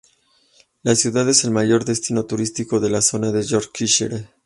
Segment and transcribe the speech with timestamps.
[0.81, 4.31] La ciudad es el mayor destino turístico de la zona de Yorkshire.